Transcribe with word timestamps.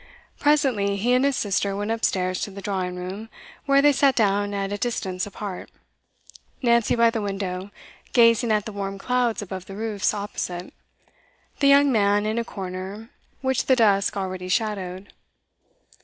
Presently 0.39 0.95
he 0.97 1.13
and 1.13 1.23
his 1.23 1.35
sister 1.35 1.75
went 1.75 1.91
upstairs 1.91 2.41
to 2.41 2.49
the 2.49 2.59
drawing 2.59 2.95
room, 2.95 3.29
where 3.67 3.83
they 3.83 3.91
sat 3.91 4.15
down 4.15 4.51
at 4.51 4.73
a 4.73 4.77
distance 4.79 5.27
apart 5.27 5.69
Nancy 6.63 6.95
by 6.95 7.11
the 7.11 7.21
window, 7.21 7.69
gazing 8.11 8.51
at 8.51 8.65
the 8.65 8.71
warm 8.71 8.97
clouds 8.97 9.43
above 9.43 9.67
the 9.67 9.75
roofs 9.75 10.11
opposite, 10.11 10.73
the 11.59 11.67
young 11.67 11.91
man 11.91 12.25
in 12.25 12.39
a 12.39 12.43
corner 12.43 13.11
which 13.41 13.67
the 13.67 13.75
dusk 13.75 14.17
already 14.17 14.49
shadowed. 14.49 15.13